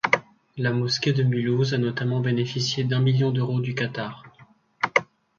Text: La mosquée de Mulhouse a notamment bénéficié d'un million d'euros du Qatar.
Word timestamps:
La 0.57 0.71
mosquée 0.73 1.13
de 1.13 1.21
Mulhouse 1.21 1.75
a 1.75 1.77
notamment 1.77 2.21
bénéficié 2.21 2.83
d'un 2.83 2.99
million 3.01 3.29
d'euros 3.31 3.59
du 3.59 3.75
Qatar. 3.75 4.23